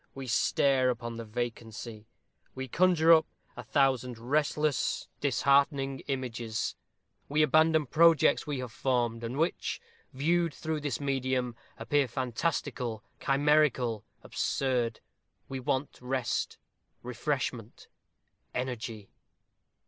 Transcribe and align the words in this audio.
We 0.15 0.25
stare 0.25 0.89
upon 0.89 1.17
the 1.17 1.25
vacancy. 1.25 2.07
We 2.55 2.67
conjure 2.67 3.13
up 3.13 3.27
a 3.55 3.61
thousand 3.61 4.17
restless, 4.17 5.07
disheartening 5.19 5.99
images. 6.07 6.75
We 7.29 7.43
abandon 7.43 7.85
projects 7.85 8.47
we 8.47 8.57
have 8.61 8.71
formed, 8.71 9.23
and 9.23 9.37
which, 9.37 9.79
viewed 10.11 10.55
through 10.55 10.79
this 10.81 10.99
medium, 10.99 11.55
appear 11.77 12.07
fantastical, 12.07 13.03
chimerical, 13.19 14.03
absurd. 14.23 15.01
We 15.47 15.59
want 15.59 15.99
rest, 16.01 16.57
refreshment, 17.03 17.87
energy. 18.55 19.11